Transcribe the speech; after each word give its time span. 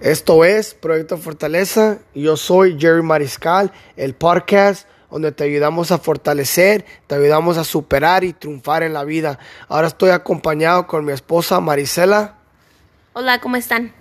Esto 0.00 0.44
es 0.44 0.74
Proyecto 0.74 1.16
Fortaleza. 1.16 1.98
Yo 2.14 2.36
soy 2.36 2.78
Jerry 2.78 3.02
Mariscal, 3.02 3.72
el 3.96 4.14
podcast 4.14 4.86
donde 5.10 5.32
te 5.32 5.44
ayudamos 5.44 5.90
a 5.90 5.98
fortalecer, 5.98 6.84
te 7.06 7.14
ayudamos 7.14 7.56
a 7.56 7.64
superar 7.64 8.22
y 8.22 8.32
triunfar 8.32 8.82
en 8.82 8.92
la 8.92 9.04
vida. 9.04 9.38
Ahora 9.68 9.88
estoy 9.88 10.10
acompañado 10.10 10.86
con 10.86 11.04
mi 11.04 11.12
esposa 11.12 11.60
Marisela. 11.60 12.36
Hola, 13.14 13.40
¿cómo 13.40 13.56
están? 13.56 13.94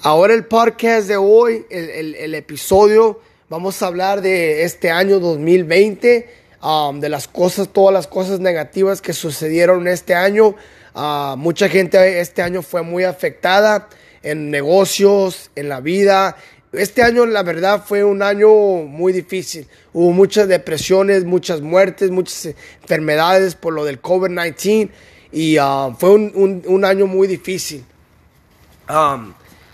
Ahora 0.00 0.34
el 0.34 0.44
podcast 0.44 1.08
de 1.08 1.16
hoy, 1.16 1.66
el, 1.70 2.14
el, 2.14 2.34
episodio, 2.34 3.20
vamos 3.48 3.82
a 3.82 3.88
hablar 3.88 4.20
de 4.20 4.62
este 4.62 4.90
año 4.90 5.18
2020, 5.18 6.30
um, 6.62 7.00
de 7.00 7.08
las 7.08 7.26
cosas, 7.26 7.68
todas 7.68 7.92
las 7.92 8.06
cosas 8.06 8.38
negativas 8.40 9.02
que 9.02 9.12
sucedieron 9.12 9.88
este 9.88 10.14
año. 10.14 10.54
Uh, 10.94 11.36
mucha 11.36 11.68
gente 11.68 12.20
este 12.20 12.42
año 12.42 12.62
fue 12.62 12.82
muy 12.82 13.04
afectada 13.04 13.88
en 14.24 14.50
negocios, 14.50 15.50
en 15.54 15.68
la 15.68 15.80
vida. 15.80 16.36
Este 16.72 17.02
año, 17.02 17.24
la 17.24 17.44
verdad, 17.44 17.84
fue 17.86 18.02
un 18.02 18.22
año 18.22 18.48
muy 18.48 19.12
difícil. 19.12 19.68
Hubo 19.92 20.10
muchas 20.10 20.48
depresiones, 20.48 21.24
muchas 21.24 21.60
muertes, 21.60 22.10
muchas 22.10 22.54
enfermedades 22.82 23.54
por 23.54 23.72
lo 23.72 23.84
del 23.84 24.02
COVID-19 24.02 24.90
y 25.30 25.58
uh, 25.58 25.94
fue 25.98 26.10
un, 26.10 26.62
un 26.66 26.84
año 26.84 27.06
muy 27.06 27.28
difícil. 27.28 27.84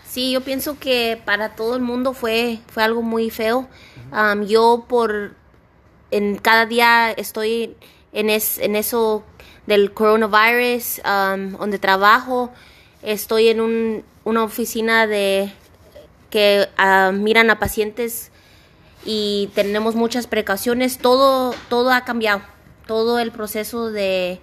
Sí, 0.09 0.33
yo 0.33 0.41
pienso 0.41 0.79
que 0.79 1.21
para 1.25 1.55
todo 1.55 1.77
el 1.77 1.83
mundo 1.83 2.13
fue, 2.13 2.59
fue 2.69 2.83
algo 2.83 3.03
muy 3.03 3.31
feo. 3.31 3.69
Yo 4.47 4.85
por 4.89 5.33
en 6.11 6.37
cada 6.37 6.67
día 6.67 7.13
estoy 7.13 7.77
en, 8.13 8.31
es, 8.31 8.59
en 8.59 8.75
eso 8.75 9.23
del 9.67 9.93
coronavirus, 9.93 11.01
donde 11.05 11.79
trabajo. 11.79 12.51
Estoy 13.03 13.49
en 13.49 13.61
un, 13.61 14.05
una 14.25 14.45
oficina 14.45 15.07
de 15.07 15.53
que 16.31 16.69
miran 17.15 17.51
a 17.51 17.59
pacientes 17.59 18.31
y 19.05 19.51
tenemos 19.55 19.95
muchas 19.95 20.27
precauciones. 20.27 20.99
Todo, 20.99 21.55
todo 21.69 21.93
ha 21.93 22.05
cambiado. 22.05 22.43
Todo 22.87 23.19
el 23.19 23.33
proceso 23.33 23.91
de, 23.91 24.41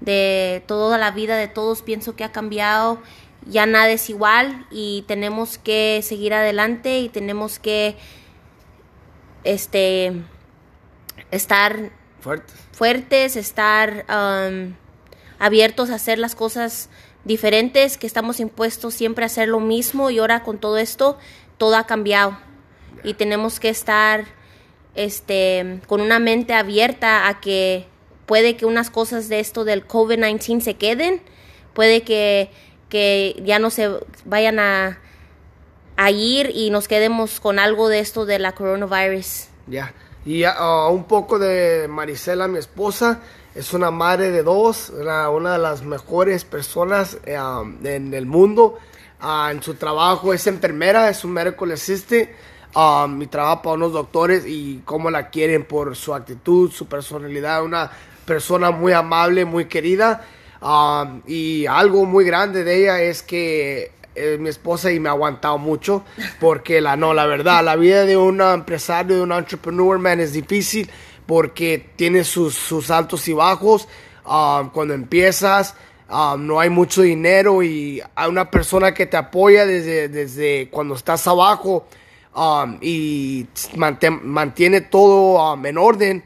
de 0.00 0.62
toda 0.66 0.98
la 0.98 1.10
vida 1.10 1.36
de 1.36 1.48
todos 1.48 1.82
pienso 1.82 2.16
que 2.16 2.24
ha 2.24 2.32
cambiado 2.32 2.98
ya 3.46 3.66
nada 3.66 3.90
es 3.90 4.08
igual 4.08 4.66
y 4.70 5.04
tenemos 5.08 5.58
que 5.58 6.00
seguir 6.02 6.34
adelante 6.34 7.00
y 7.00 7.08
tenemos 7.08 7.58
que 7.58 7.96
este 9.44 10.12
estar 11.30 11.90
fuertes, 12.20 12.54
fuertes 12.72 13.36
estar 13.36 14.06
um, 14.08 14.74
abiertos 15.38 15.90
a 15.90 15.96
hacer 15.96 16.18
las 16.18 16.34
cosas 16.34 16.88
diferentes, 17.24 17.98
que 17.98 18.06
estamos 18.06 18.40
impuestos 18.40 18.94
siempre 18.94 19.24
a 19.24 19.26
hacer 19.26 19.48
lo 19.48 19.60
mismo 19.60 20.10
y 20.10 20.18
ahora 20.18 20.42
con 20.42 20.58
todo 20.58 20.78
esto 20.78 21.18
todo 21.58 21.76
ha 21.76 21.86
cambiado. 21.86 22.36
Y 23.04 23.14
tenemos 23.14 23.60
que 23.60 23.68
estar 23.68 24.24
este 24.94 25.80
con 25.86 26.00
una 26.00 26.18
mente 26.18 26.52
abierta 26.52 27.28
a 27.28 27.40
que 27.40 27.86
puede 28.26 28.56
que 28.56 28.66
unas 28.66 28.90
cosas 28.90 29.28
de 29.28 29.40
esto 29.40 29.64
del 29.64 29.86
COVID-19 29.86 30.60
se 30.60 30.74
queden, 30.74 31.22
puede 31.72 32.02
que 32.02 32.50
que 32.88 33.40
ya 33.42 33.58
no 33.58 33.70
se 33.70 33.88
vayan 34.26 34.58
a, 34.58 34.98
a 35.96 36.10
ir 36.10 36.52
y 36.54 36.68
nos 36.68 36.88
quedemos 36.88 37.40
con 37.40 37.58
algo 37.58 37.88
de 37.88 38.00
esto 38.00 38.26
de 38.26 38.38
la 38.38 38.52
coronavirus. 38.52 39.46
Ya, 39.66 39.94
y 40.24 40.44
un 40.44 41.04
poco 41.04 41.38
de 41.38 41.88
Marisela, 41.88 42.46
mi 42.46 42.58
esposa, 42.58 43.20
es 43.54 43.74
una 43.74 43.90
madre 43.90 44.30
de 44.30 44.42
dos, 44.42 44.90
una, 44.90 45.52
de 45.52 45.58
las 45.58 45.82
mejores 45.82 46.44
personas 46.44 47.18
um, 47.26 47.84
en 47.84 48.14
el 48.14 48.24
mundo. 48.24 48.78
Uh, 49.22 49.50
en 49.50 49.62
su 49.62 49.74
trabajo 49.74 50.32
es 50.32 50.46
enfermera, 50.46 51.10
es 51.10 51.24
un 51.24 51.32
medical 51.32 51.70
assistant. 51.72 52.28
Um, 52.74 53.20
y 53.20 53.26
trabaja 53.26 53.60
para 53.60 53.74
unos 53.74 53.92
doctores 53.92 54.44
y 54.46 54.80
cómo 54.86 55.10
la 55.10 55.28
quieren 55.28 55.66
por 55.66 55.94
su 55.94 56.14
actitud, 56.14 56.70
su 56.70 56.86
personalidad, 56.86 57.62
una 57.62 57.90
persona 58.24 58.70
muy 58.70 58.92
amable, 58.92 59.44
muy 59.44 59.66
querida. 59.66 60.24
Um, 60.62 61.20
y 61.26 61.66
algo 61.66 62.06
muy 62.06 62.24
grande 62.24 62.64
de 62.64 62.82
ella 62.82 63.02
es 63.02 63.22
que 63.22 63.90
es 64.14 64.38
mi 64.38 64.48
esposa 64.48 64.92
y 64.92 65.00
me 65.00 65.08
ha 65.08 65.12
aguantado 65.12 65.58
mucho 65.58 66.04
porque 66.40 66.80
la 66.80 66.96
no, 66.96 67.14
la 67.14 67.26
verdad, 67.26 67.64
la 67.64 67.76
vida 67.76 68.04
de 68.04 68.16
un 68.16 68.40
empresario, 68.40 69.16
de 69.16 69.22
un 69.22 69.32
entrepreneur, 69.32 69.98
man, 69.98 70.20
es 70.20 70.32
difícil 70.32 70.90
porque 71.26 71.90
tiene 71.96 72.24
sus, 72.24 72.54
sus 72.54 72.90
altos 72.90 73.26
y 73.28 73.32
bajos. 73.32 73.88
Um, 74.24 74.70
cuando 74.70 74.94
empiezas, 74.94 75.74
um, 76.08 76.46
no 76.46 76.60
hay 76.60 76.70
mucho 76.70 77.02
dinero 77.02 77.62
y 77.62 78.02
hay 78.14 78.28
una 78.28 78.50
persona 78.50 78.94
que 78.94 79.06
te 79.06 79.16
apoya 79.16 79.66
desde, 79.66 80.08
desde 80.08 80.68
cuando 80.70 80.94
estás 80.94 81.26
abajo 81.26 81.86
y 82.80 83.46
mantiene 83.84 84.80
todo 84.80 85.64
en 85.64 85.78
orden. 85.78 86.24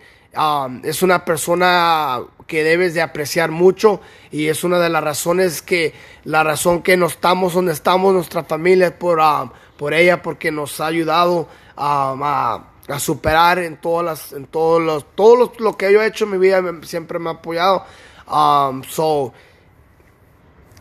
es 0.84 1.02
una 1.02 1.24
persona 1.24 2.20
que 2.46 2.62
debes 2.62 2.94
de 2.94 3.02
apreciar 3.02 3.50
mucho 3.50 4.00
y 4.30 4.48
es 4.48 4.64
una 4.64 4.78
de 4.78 4.88
las 4.88 5.02
razones 5.02 5.62
que 5.62 5.94
la 6.24 6.44
razón 6.44 6.82
que 6.82 6.96
no 6.96 7.06
estamos 7.06 7.54
donde 7.54 7.72
estamos 7.72 8.14
nuestra 8.14 8.44
familia 8.44 8.88
es 8.88 8.92
por 8.92 9.20
ah, 9.20 9.52
por 9.76 9.94
ella 9.94 10.22
porque 10.22 10.50
nos 10.50 10.80
ha 10.80 10.86
ayudado 10.86 11.48
a, 11.76 12.64
a, 12.88 12.98
superar 12.98 13.58
en 13.58 13.76
todas 13.76 14.04
las 14.04 14.32
en 14.32 14.46
todos 14.46 14.80
los 14.80 15.04
todo 15.14 15.52
lo, 15.58 15.76
que 15.76 15.92
yo 15.92 16.00
he 16.02 16.06
hecho 16.06 16.24
en 16.24 16.30
mi 16.30 16.38
vida 16.38 16.62
siempre 16.82 17.18
me 17.18 17.30
ha 17.30 17.34
apoyado. 17.34 17.84
Um, 18.28 18.82
so 18.84 19.32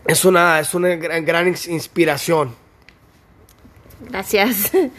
es 0.06 0.24
una 0.24 0.60
es 0.60 0.72
una 0.74 0.94
gran, 0.96 1.48
inspiración. 1.48 2.54
Gracias. 4.00 4.72
Um, 4.72 4.90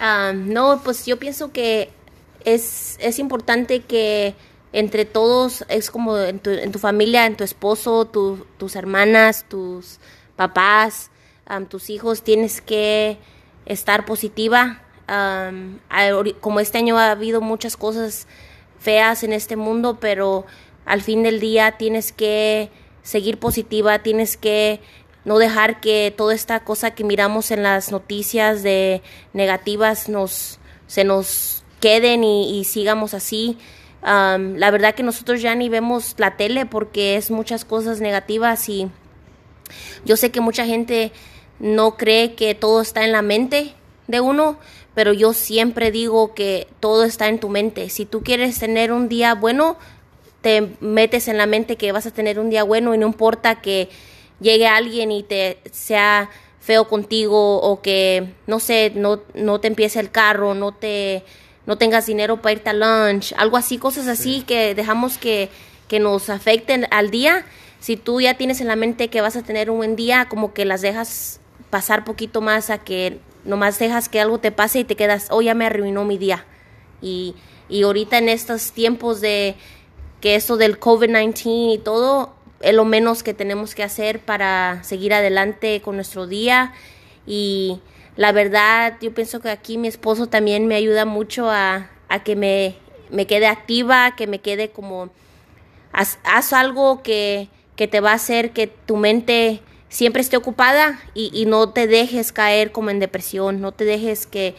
no 0.52 0.80
pues 0.84 1.06
yo 1.06 1.18
pienso 1.18 1.50
que 1.50 1.90
es 2.44 2.96
es 3.00 3.18
importante 3.18 3.80
que 3.80 4.34
entre 4.74 5.04
todos, 5.04 5.64
es 5.68 5.88
como 5.88 6.18
en 6.18 6.40
tu, 6.40 6.50
en 6.50 6.72
tu 6.72 6.80
familia, 6.80 7.26
en 7.26 7.36
tu 7.36 7.44
esposo, 7.44 8.06
tus 8.06 8.74
hermanas, 8.74 9.46
tus 9.48 10.00
papás, 10.34 11.12
tus 11.68 11.90
hijos, 11.90 12.22
tienes 12.22 12.60
que 12.60 13.16
estar 13.66 14.04
positiva. 14.04 14.82
como 16.40 16.58
este 16.58 16.78
año 16.78 16.98
ha 16.98 17.12
habido 17.12 17.40
muchas 17.40 17.76
cosas 17.76 18.26
feas 18.80 19.22
en 19.22 19.32
este 19.32 19.54
mundo, 19.54 19.98
pero 20.00 20.44
al 20.86 21.02
fin 21.02 21.22
del 21.22 21.38
día 21.38 21.76
tienes 21.78 22.10
que 22.10 22.68
seguir 23.04 23.38
positiva, 23.38 24.00
tienes 24.00 24.36
que 24.36 24.80
no 25.24 25.38
dejar 25.38 25.80
que 25.80 26.12
toda 26.14 26.34
esta 26.34 26.64
cosa 26.64 26.96
que 26.96 27.04
miramos 27.04 27.52
en 27.52 27.62
las 27.62 27.92
noticias 27.92 28.64
de 28.64 29.02
negativas 29.32 30.08
nos 30.08 30.58
se 30.88 31.04
nos 31.04 31.62
queden 31.78 32.24
y 32.24 32.64
sigamos 32.64 33.14
así 33.14 33.56
la 34.04 34.70
verdad 34.70 34.94
que 34.94 35.02
nosotros 35.02 35.40
ya 35.40 35.54
ni 35.54 35.68
vemos 35.68 36.14
la 36.18 36.36
tele 36.36 36.66
porque 36.66 37.16
es 37.16 37.30
muchas 37.30 37.64
cosas 37.64 38.00
negativas 38.00 38.68
y 38.68 38.88
yo 40.04 40.16
sé 40.16 40.30
que 40.30 40.40
mucha 40.40 40.66
gente 40.66 41.12
no 41.58 41.96
cree 41.96 42.34
que 42.34 42.54
todo 42.54 42.80
está 42.80 43.04
en 43.04 43.12
la 43.12 43.22
mente 43.22 43.74
de 44.06 44.20
uno, 44.20 44.58
pero 44.94 45.12
yo 45.12 45.32
siempre 45.32 45.90
digo 45.90 46.34
que 46.34 46.68
todo 46.80 47.04
está 47.04 47.28
en 47.28 47.40
tu 47.40 47.48
mente. 47.48 47.88
Si 47.88 48.04
tú 48.04 48.22
quieres 48.22 48.58
tener 48.58 48.92
un 48.92 49.08
día 49.08 49.34
bueno, 49.34 49.78
te 50.42 50.76
metes 50.80 51.28
en 51.28 51.38
la 51.38 51.46
mente 51.46 51.76
que 51.76 51.92
vas 51.92 52.06
a 52.06 52.10
tener 52.10 52.38
un 52.38 52.50
día 52.50 52.64
bueno 52.64 52.94
y 52.94 52.98
no 52.98 53.06
importa 53.06 53.62
que 53.62 53.88
llegue 54.40 54.66
alguien 54.66 55.10
y 55.10 55.22
te 55.22 55.58
sea 55.72 56.28
feo 56.60 56.86
contigo 56.88 57.60
o 57.60 57.80
que 57.80 58.34
no 58.46 58.60
sé, 58.60 58.92
no, 58.94 59.22
no 59.34 59.60
te 59.60 59.68
empiece 59.68 60.00
el 60.00 60.10
carro, 60.10 60.54
no 60.54 60.72
te 60.72 61.24
no 61.66 61.78
tengas 61.78 62.06
dinero 62.06 62.42
para 62.42 62.52
irte 62.52 62.70
a 62.70 62.72
lunch, 62.72 63.32
algo 63.36 63.56
así, 63.56 63.78
cosas 63.78 64.06
así 64.06 64.42
que 64.42 64.74
dejamos 64.74 65.18
que, 65.18 65.50
que 65.88 65.98
nos 65.98 66.28
afecten 66.30 66.86
al 66.90 67.10
día. 67.10 67.44
Si 67.80 67.96
tú 67.96 68.20
ya 68.20 68.34
tienes 68.34 68.60
en 68.60 68.68
la 68.68 68.76
mente 68.76 69.08
que 69.08 69.20
vas 69.20 69.36
a 69.36 69.42
tener 69.42 69.70
un 69.70 69.78
buen 69.78 69.96
día, 69.96 70.26
como 70.28 70.52
que 70.52 70.64
las 70.64 70.82
dejas 70.82 71.40
pasar 71.70 72.04
poquito 72.04 72.40
más 72.40 72.70
a 72.70 72.78
que 72.78 73.18
nomás 73.44 73.78
dejas 73.78 74.08
que 74.08 74.20
algo 74.20 74.38
te 74.38 74.52
pase 74.52 74.80
y 74.80 74.84
te 74.84 74.96
quedas, 74.96 75.28
oh, 75.30 75.42
ya 75.42 75.54
me 75.54 75.66
arruinó 75.66 76.04
mi 76.04 76.18
día. 76.18 76.44
Y, 77.02 77.34
y 77.68 77.82
ahorita 77.82 78.18
en 78.18 78.28
estos 78.28 78.72
tiempos 78.72 79.20
de 79.20 79.56
que 80.20 80.34
esto 80.34 80.56
del 80.56 80.80
COVID-19 80.80 81.74
y 81.74 81.78
todo, 81.78 82.34
es 82.60 82.74
lo 82.74 82.84
menos 82.84 83.22
que 83.22 83.34
tenemos 83.34 83.74
que 83.74 83.82
hacer 83.82 84.20
para 84.20 84.82
seguir 84.84 85.12
adelante 85.12 85.82
con 85.82 85.96
nuestro 85.96 86.26
día 86.26 86.72
y 87.26 87.80
la 88.16 88.32
verdad, 88.32 88.96
yo 89.00 89.12
pienso 89.12 89.40
que 89.40 89.50
aquí 89.50 89.78
mi 89.78 89.88
esposo 89.88 90.28
también 90.28 90.66
me 90.66 90.76
ayuda 90.76 91.04
mucho 91.04 91.50
a, 91.50 91.90
que 92.24 92.36
me, 92.36 92.76
me, 93.10 93.26
quede 93.26 93.46
activa, 93.46 94.14
que 94.16 94.26
me 94.26 94.40
quede 94.40 94.70
como, 94.70 95.10
haz, 95.92 96.52
algo 96.52 97.02
que, 97.02 97.48
que, 97.74 97.88
te 97.88 98.00
va 98.00 98.12
a 98.12 98.14
hacer 98.14 98.52
que 98.52 98.68
tu 98.68 98.96
mente 98.96 99.62
siempre 99.88 100.22
esté 100.22 100.36
ocupada 100.36 101.00
y, 101.12 101.30
y, 101.34 101.46
no 101.46 101.70
te 101.70 101.88
dejes 101.88 102.32
caer 102.32 102.70
como 102.70 102.90
en 102.90 103.00
depresión, 103.00 103.60
no 103.60 103.72
te 103.72 103.84
dejes 103.84 104.26
que, 104.26 104.54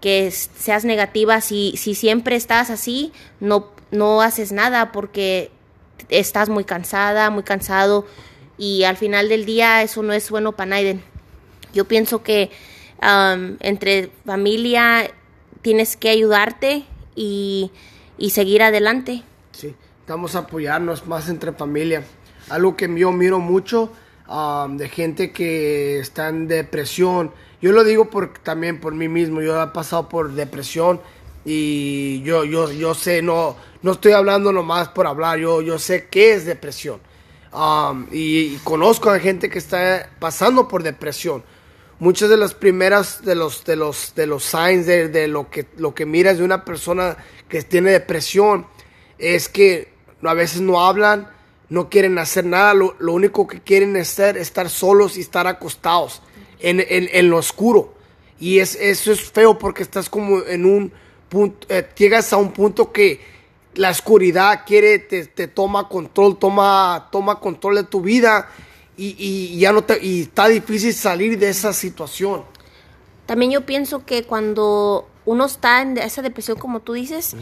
que 0.00 0.30
seas 0.30 0.84
negativa. 0.84 1.40
Si, 1.40 1.74
si 1.76 1.94
siempre 1.94 2.36
estás 2.36 2.70
así, 2.70 3.12
no, 3.40 3.70
no 3.90 4.22
haces 4.22 4.52
nada 4.52 4.92
porque 4.92 5.50
estás 6.08 6.48
muy 6.48 6.64
cansada, 6.64 7.30
muy 7.30 7.42
cansado 7.42 8.06
y 8.56 8.84
al 8.84 8.96
final 8.96 9.28
del 9.28 9.44
día 9.44 9.82
eso 9.82 10.02
no 10.02 10.12
es 10.12 10.30
bueno 10.30 10.52
para 10.52 10.70
nadie. 10.70 11.00
Yo 11.72 11.84
pienso 11.86 12.22
que 12.22 12.50
um, 13.02 13.56
entre 13.60 14.10
familia 14.24 15.10
tienes 15.62 15.96
que 15.96 16.10
ayudarte 16.10 16.84
y, 17.14 17.70
y 18.18 18.30
seguir 18.30 18.62
adelante. 18.62 19.22
Sí, 19.52 19.74
estamos 20.00 20.34
a 20.34 20.40
apoyarnos 20.40 21.06
más 21.06 21.28
entre 21.28 21.52
familia. 21.52 22.04
Algo 22.48 22.76
que 22.76 22.92
yo 22.98 23.12
miro 23.12 23.38
mucho 23.38 23.92
um, 24.28 24.76
de 24.76 24.88
gente 24.88 25.32
que 25.32 25.98
está 25.98 26.28
en 26.28 26.48
depresión. 26.48 27.32
Yo 27.60 27.72
lo 27.72 27.84
digo 27.84 28.10
por, 28.10 28.32
también 28.38 28.80
por 28.80 28.94
mí 28.94 29.08
mismo. 29.08 29.42
Yo 29.42 29.62
he 29.62 29.66
pasado 29.68 30.08
por 30.08 30.32
depresión 30.32 31.00
y 31.44 32.22
yo, 32.22 32.44
yo, 32.44 32.70
yo 32.72 32.94
sé, 32.94 33.22
no, 33.22 33.56
no 33.82 33.92
estoy 33.92 34.12
hablando 34.12 34.52
nomás 34.52 34.88
por 34.88 35.06
hablar. 35.06 35.38
Yo, 35.38 35.60
yo 35.62 35.78
sé 35.78 36.08
qué 36.10 36.34
es 36.34 36.46
depresión. 36.46 37.00
Um, 37.52 38.06
y, 38.12 38.54
y 38.54 38.60
conozco 38.62 39.10
a 39.10 39.18
gente 39.18 39.50
que 39.50 39.58
está 39.58 40.08
pasando 40.20 40.68
por 40.68 40.82
depresión 40.84 41.42
muchas 42.00 42.28
de 42.28 42.36
las 42.36 42.54
primeras 42.54 43.24
de 43.24 43.36
los 43.36 43.64
de 43.64 43.76
los 43.76 44.14
de 44.16 44.26
los 44.26 44.42
signs 44.42 44.86
de, 44.86 45.08
de, 45.08 45.28
lo 45.28 45.48
que 45.48 45.66
lo 45.76 45.94
que 45.94 46.06
miras 46.06 46.38
de 46.38 46.44
una 46.44 46.64
persona 46.64 47.16
que 47.48 47.62
tiene 47.62 47.92
depresión 47.92 48.66
es 49.18 49.48
que 49.48 49.92
a 50.22 50.34
veces 50.34 50.60
no 50.60 50.84
hablan 50.84 51.28
no 51.70 51.88
quieren 51.88 52.18
hacer 52.18 52.44
nada. 52.44 52.74
Lo, 52.74 52.96
lo 52.98 53.14
único 53.14 53.46
que 53.46 53.60
quieren 53.60 53.96
es 53.96 54.08
ser, 54.08 54.36
estar 54.36 54.68
solos 54.68 55.16
y 55.16 55.20
estar 55.20 55.46
acostados 55.46 56.20
en, 56.58 56.80
en, 56.80 57.08
en 57.12 57.30
lo 57.30 57.38
oscuro. 57.38 57.94
Y 58.38 58.58
es 58.58 58.74
eso 58.74 59.12
es 59.12 59.30
feo 59.30 59.58
porque 59.58 59.82
estás 59.82 60.10
como 60.10 60.42
en 60.42 60.66
un 60.66 60.92
punto 61.28 61.66
eh, 61.70 61.88
llegas 61.96 62.32
a 62.32 62.36
un 62.36 62.52
punto 62.52 62.92
que 62.92 63.20
la 63.74 63.90
oscuridad 63.90 64.64
quiere 64.66 64.98
te, 64.98 65.26
te 65.26 65.46
toma 65.46 65.88
control 65.88 66.38
toma 66.38 67.08
toma 67.12 67.38
control 67.38 67.76
de 67.76 67.84
tu 67.84 68.00
vida 68.00 68.48
y, 69.00 69.16
y, 69.54 69.58
ya 69.58 69.72
no 69.72 69.82
te, 69.82 70.04
y 70.04 70.22
está 70.22 70.48
difícil 70.48 70.92
salir 70.92 71.38
de 71.38 71.48
esa 71.48 71.72
situación. 71.72 72.44
También 73.26 73.50
yo 73.50 73.64
pienso 73.64 74.04
que 74.04 74.24
cuando 74.24 75.08
uno 75.24 75.46
está 75.46 75.82
en 75.82 75.96
esa 75.98 76.20
depresión, 76.20 76.58
como 76.58 76.80
tú 76.80 76.92
dices, 76.92 77.36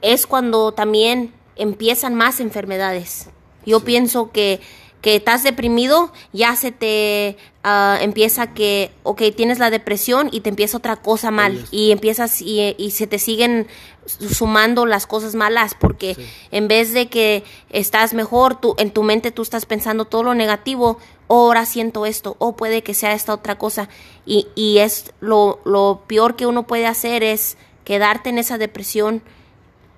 es 0.00 0.26
cuando 0.26 0.72
también 0.72 1.32
empiezan 1.56 2.14
más 2.14 2.40
enfermedades. 2.40 3.28
Yo 3.66 3.80
Sí. 3.80 3.84
pienso 3.84 4.30
que, 4.32 4.60
que 5.04 5.16
estás 5.16 5.42
deprimido, 5.42 6.10
ya 6.32 6.56
se 6.56 6.72
te 6.72 7.36
ah, 7.62 7.98
empieza 8.00 8.54
que, 8.54 8.90
ok, 9.02 9.20
tienes 9.36 9.58
la 9.58 9.68
depresión 9.68 10.30
y 10.32 10.40
te 10.40 10.48
empieza 10.48 10.78
otra 10.78 10.96
cosa 10.96 11.30
mal. 11.30 11.66
Y 11.70 11.90
empiezas 11.92 12.40
y, 12.40 12.74
y 12.78 12.90
se 12.92 13.06
te 13.06 13.18
siguen 13.18 13.66
sumando 14.06 14.86
las 14.86 15.06
cosas 15.06 15.34
malas 15.34 15.74
porque 15.78 16.14
Sí. 16.14 16.26
en 16.52 16.68
vez 16.68 16.94
de 16.94 17.08
que 17.10 17.44
estás 17.68 18.14
mejor, 18.14 18.58
tú, 18.58 18.74
en 18.78 18.90
tu 18.92 19.02
mente 19.02 19.30
tú 19.30 19.42
estás 19.42 19.66
pensando 19.66 20.06
todo 20.06 20.22
lo 20.22 20.34
negativo, 20.34 20.98
"Oh, 21.26 21.48
ahora 21.48 21.66
siento 21.66 22.06
esto, 22.06 22.36
o 22.38 22.56
puede 22.56 22.82
que 22.82 22.94
sea 22.94 23.12
esta 23.12 23.34
otra 23.34 23.58
cosa. 23.58 23.90
Y, 24.24 24.46
y 24.54 24.78
es 24.78 25.12
lo, 25.20 25.60
lo 25.66 26.02
peor 26.06 26.34
que 26.34 26.46
uno 26.46 26.66
puede 26.66 26.86
hacer 26.86 27.22
es 27.22 27.58
quedarte 27.84 28.30
en 28.30 28.38
esa 28.38 28.56
depresión. 28.56 29.20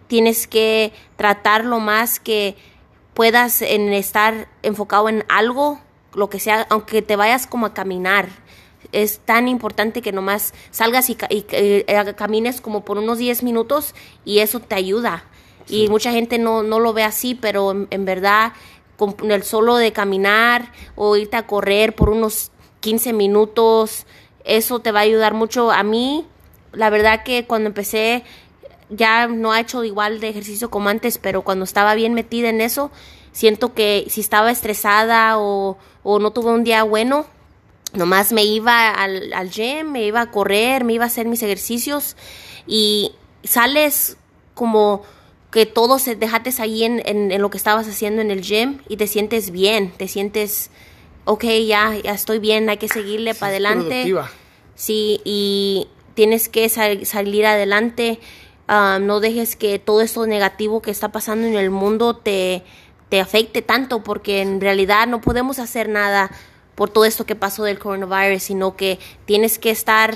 Tienes 0.08 0.48
que 0.48 0.92
tratar 1.16 1.64
lo 1.64 1.78
más 1.78 2.18
que 2.18 2.56
puedas 3.16 3.62
en 3.62 3.94
estar 3.94 4.46
enfocado 4.62 5.08
en 5.08 5.24
algo, 5.28 5.80
lo 6.12 6.28
que 6.28 6.38
sea, 6.38 6.66
aunque 6.68 7.00
te 7.00 7.16
vayas 7.16 7.46
como 7.46 7.64
a 7.64 7.72
caminar. 7.72 8.28
Es 8.92 9.20
tan 9.20 9.48
importante 9.48 10.02
que 10.02 10.12
nomás 10.12 10.52
salgas 10.70 11.08
y, 11.08 11.16
y, 11.30 11.46
eh, 11.50 12.14
camines 12.14 12.60
como 12.60 12.84
por 12.84 12.98
unos 12.98 13.16
10 13.16 13.42
minutos 13.42 13.94
y 14.26 14.40
eso 14.40 14.60
te 14.60 14.74
ayuda. 14.74 15.24
Y 15.66 15.88
mucha 15.88 16.12
gente 16.12 16.38
no, 16.38 16.62
no 16.62 16.78
lo 16.78 16.92
ve 16.92 17.04
así, 17.04 17.34
pero 17.34 17.70
en, 17.70 17.88
en 17.90 18.04
verdad 18.04 18.52
con 18.98 19.14
el 19.30 19.42
solo 19.42 19.76
de 19.76 19.92
caminar 19.92 20.72
o 20.94 21.16
irte 21.16 21.38
a 21.38 21.46
correr 21.46 21.94
por 21.94 22.10
unos 22.10 22.50
15 22.80 23.14
minutos, 23.14 24.06
eso 24.44 24.80
te 24.80 24.92
va 24.92 25.00
a 25.00 25.02
ayudar 25.02 25.32
mucho. 25.32 25.70
A 25.70 25.82
mí, 25.82 26.26
la 26.72 26.90
verdad 26.90 27.22
que 27.24 27.46
cuando 27.46 27.68
empecé 27.68 28.24
ya 28.90 29.26
no 29.26 29.52
ha 29.52 29.60
hecho 29.60 29.82
igual 29.84 30.20
de 30.20 30.28
ejercicio 30.28 30.70
como 30.70 30.88
antes, 30.88 31.18
pero 31.18 31.42
cuando 31.42 31.64
estaba 31.64 31.94
bien 31.94 32.14
metida 32.14 32.48
en 32.48 32.60
eso, 32.60 32.90
siento 33.32 33.74
que 33.74 34.06
si 34.08 34.20
estaba 34.20 34.50
estresada 34.50 35.38
o, 35.38 35.76
o 36.02 36.18
no 36.18 36.30
tuve 36.32 36.50
un 36.52 36.64
día 36.64 36.82
bueno, 36.84 37.26
nomás 37.92 38.32
me 38.32 38.44
iba 38.44 38.90
al, 38.90 39.32
al 39.32 39.50
gym, 39.50 39.90
me 39.92 40.04
iba 40.04 40.20
a 40.20 40.30
correr, 40.30 40.84
me 40.84 40.92
iba 40.92 41.04
a 41.04 41.08
hacer 41.08 41.26
mis 41.26 41.42
ejercicios 41.42 42.16
y 42.66 43.12
sales 43.42 44.16
como 44.54 45.02
que 45.50 45.66
todo 45.66 45.98
se 45.98 46.16
dejates 46.16 46.60
ahí 46.60 46.84
en, 46.84 47.02
en, 47.06 47.32
en 47.32 47.40
lo 47.42 47.50
que 47.50 47.56
estabas 47.56 47.86
haciendo 47.88 48.20
en 48.20 48.30
el 48.30 48.42
gym 48.42 48.78
y 48.88 48.96
te 48.96 49.06
sientes 49.06 49.50
bien, 49.50 49.90
te 49.96 50.08
sientes, 50.08 50.70
ok, 51.24 51.44
ya, 51.66 51.94
ya 52.02 52.12
estoy 52.12 52.38
bien, 52.38 52.68
hay 52.68 52.76
que 52.76 52.88
seguirle 52.88 53.34
para 53.34 53.50
adelante. 53.50 53.86
productiva. 53.88 54.30
Sí, 54.74 55.20
y 55.24 55.88
tienes 56.14 56.48
que 56.50 56.68
sal- 56.68 57.06
salir 57.06 57.46
adelante. 57.46 58.18
Ah, 58.68 58.98
no 59.00 59.20
dejes 59.20 59.54
que 59.56 59.78
todo 59.78 60.00
esto 60.00 60.26
negativo 60.26 60.82
que 60.82 60.90
está 60.90 61.12
pasando 61.12 61.46
en 61.46 61.54
el 61.54 61.70
mundo 61.70 62.16
te, 62.16 62.64
te 63.08 63.20
afecte 63.20 63.62
tanto, 63.62 64.02
porque 64.02 64.42
en 64.42 64.60
realidad 64.60 65.06
no 65.06 65.20
podemos 65.20 65.58
hacer 65.58 65.88
nada 65.88 66.30
por 66.74 66.90
todo 66.90 67.04
esto 67.04 67.24
que 67.26 67.36
pasó 67.36 67.64
del 67.64 67.78
coronavirus, 67.78 68.42
sino 68.42 68.76
que 68.76 68.98
tienes 69.24 69.58
que 69.58 69.70
estar 69.70 70.14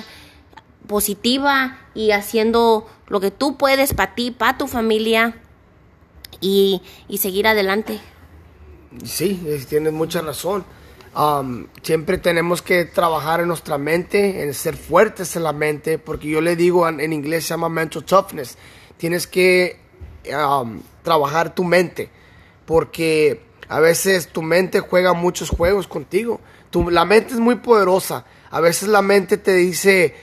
positiva 0.86 1.78
y 1.94 2.10
haciendo 2.10 2.86
lo 3.06 3.20
que 3.20 3.30
tú 3.30 3.56
puedes 3.56 3.94
para 3.94 4.14
ti, 4.14 4.30
para 4.30 4.58
tu 4.58 4.66
familia 4.66 5.36
y, 6.40 6.82
y 7.08 7.18
seguir 7.18 7.46
adelante. 7.46 8.00
Sí, 9.04 9.40
es- 9.46 9.66
tienes 9.68 9.92
mucha 9.92 10.20
razón. 10.20 10.64
Um, 11.16 11.66
siempre 11.82 12.18
tenemos 12.18 12.62
que 12.62 12.84
trabajar 12.84 13.40
en 13.40 13.48
nuestra 13.48 13.78
mente, 13.78 14.44
en 14.44 14.54
ser 14.54 14.76
fuertes 14.76 15.34
en 15.34 15.42
la 15.42 15.52
mente, 15.52 15.98
porque 15.98 16.28
yo 16.28 16.40
le 16.40 16.54
digo 16.54 16.88
en, 16.88 17.00
en 17.00 17.12
inglés 17.12 17.44
se 17.44 17.50
llama 17.50 17.68
mental 17.68 18.04
toughness. 18.04 18.56
Tienes 18.96 19.26
que 19.26 19.80
um, 20.32 20.80
trabajar 21.02 21.54
tu 21.54 21.64
mente, 21.64 22.10
porque 22.64 23.42
a 23.68 23.80
veces 23.80 24.28
tu 24.28 24.42
mente 24.42 24.80
juega 24.80 25.12
muchos 25.12 25.50
juegos 25.50 25.88
contigo. 25.88 26.40
Tu, 26.70 26.90
la 26.90 27.04
mente 27.04 27.34
es 27.34 27.40
muy 27.40 27.56
poderosa. 27.56 28.24
A 28.50 28.60
veces 28.60 28.88
la 28.88 29.02
mente 29.02 29.36
te 29.36 29.54
dice, 29.54 30.14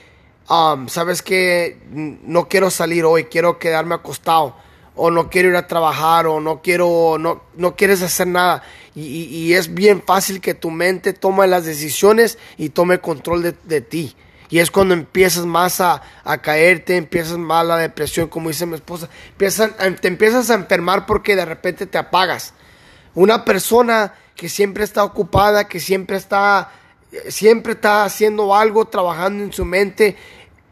um, 0.48 0.88
sabes 0.88 1.20
que 1.20 1.76
no 1.90 2.48
quiero 2.48 2.70
salir 2.70 3.04
hoy, 3.04 3.24
quiero 3.24 3.58
quedarme 3.58 3.94
acostado 3.94 4.56
o 4.98 5.10
no 5.10 5.30
quiero 5.30 5.48
ir 5.48 5.56
a 5.56 5.66
trabajar 5.66 6.26
o 6.26 6.40
no 6.40 6.60
quiero 6.60 7.16
no, 7.18 7.42
no 7.56 7.76
quieres 7.76 8.02
hacer 8.02 8.26
nada. 8.26 8.62
Y, 8.94 9.52
es 9.52 9.72
bien 9.72 10.02
fácil 10.04 10.40
que 10.40 10.54
tu 10.54 10.72
mente 10.72 11.12
tome 11.12 11.46
las 11.46 11.64
decisiones 11.64 12.36
y 12.56 12.70
tome 12.70 12.98
control 12.98 13.42
de, 13.42 13.54
de 13.62 13.80
ti. 13.80 14.16
Y 14.50 14.58
es 14.58 14.70
cuando 14.72 14.94
empiezas 14.94 15.46
más 15.46 15.80
a, 15.80 16.02
a 16.24 16.38
caerte, 16.38 16.96
empiezas 16.96 17.38
más 17.38 17.64
la 17.64 17.76
depresión, 17.76 18.28
como 18.28 18.48
dice 18.48 18.66
mi 18.66 18.74
esposa, 18.74 19.08
empiezan, 19.30 19.74
te 20.00 20.08
empiezas 20.08 20.50
a 20.50 20.54
enfermar 20.54 21.06
porque 21.06 21.36
de 21.36 21.44
repente 21.44 21.86
te 21.86 21.98
apagas. 21.98 22.54
Una 23.14 23.44
persona 23.44 24.14
que 24.34 24.48
siempre 24.48 24.84
está 24.84 25.04
ocupada, 25.04 25.68
que 25.68 25.80
siempre 25.80 26.16
está, 26.16 26.72
siempre 27.28 27.74
está 27.74 28.04
haciendo 28.04 28.54
algo, 28.54 28.86
trabajando 28.86 29.44
en 29.44 29.52
su 29.52 29.64
mente, 29.64 30.16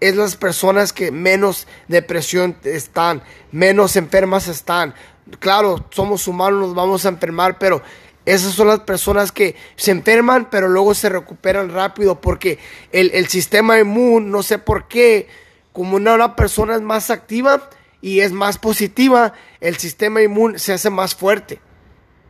es 0.01 0.17
las 0.17 0.37
personas 0.37 0.93
que 0.93 1.11
menos 1.11 1.67
depresión 1.89 2.57
están, 2.65 3.23
menos 3.53 3.97
enfermas 3.97 4.49
están. 4.49 4.95
Claro, 5.39 5.87
somos 5.91 6.29
humanos, 6.29 6.61
nos 6.61 6.75
vamos 6.75 7.07
a 7.07 7.09
enfermar, 7.09 7.59
pero 7.59 7.83
esas 8.27 8.55
son 8.55 8.69
las 8.69 8.81
personas 8.81 9.33
que 9.33 9.55
se 9.77 9.93
enferman, 9.93 10.49
pero 10.51 10.69
luego 10.69 10.95
se 10.95 11.09
recuperan 11.09 11.71
rápido 11.71 12.21
porque 12.21 12.59
el, 12.93 13.11
el 13.15 13.29
sistema 13.29 13.79
inmune, 13.79 14.27
no 14.27 14.43
sé 14.43 14.59
por 14.59 14.89
qué, 14.89 15.29
como 15.73 15.97
una, 15.97 16.37
persona 16.37 16.75
es 16.75 16.83
más 16.83 17.11
activa 17.11 17.71
y 18.01 18.21
es 18.21 18.33
más 18.33 18.59
positiva, 18.59 19.33
el 19.61 19.77
sistema 19.77 20.23
inmune 20.23 20.59
se 20.59 20.73
hace 20.73 20.91
más 20.91 21.15
fuerte. 21.15 21.61